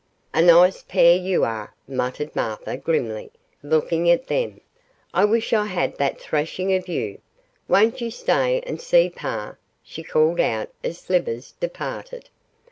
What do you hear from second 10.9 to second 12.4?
Slivers departed.